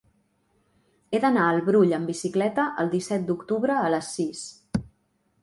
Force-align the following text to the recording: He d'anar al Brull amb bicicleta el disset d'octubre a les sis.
He 1.11 1.19
d'anar 1.25 1.43
al 1.49 1.61
Brull 1.67 1.93
amb 1.99 2.09
bicicleta 2.13 2.65
el 2.85 2.91
disset 2.95 3.29
d'octubre 3.29 3.77
a 3.83 3.93
les 3.97 4.11
sis. 4.17 4.43